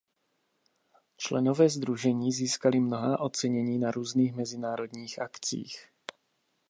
Členové 1.17 1.69
sdružení 1.69 2.31
získali 2.33 2.79
mnohá 2.79 3.19
ocenění 3.19 3.79
na 3.79 3.91
různých 3.91 4.33
mezinárodních 4.33 5.21
akcích. 5.21 5.89